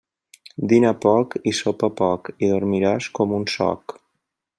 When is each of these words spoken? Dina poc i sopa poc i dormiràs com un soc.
Dina 0.69 0.93
poc 1.03 1.35
i 1.51 1.53
sopa 1.59 1.89
poc 1.99 2.31
i 2.35 2.49
dormiràs 2.53 3.11
com 3.19 3.37
un 3.41 3.47
soc. 3.57 3.95